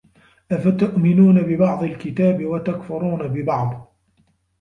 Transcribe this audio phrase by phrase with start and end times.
[0.51, 3.87] أَفَتُؤْمِنُونَ بِبَعْضِ الْكِتَابِ وَتَكْفُرُونَ بِبَعْضٍ ۚ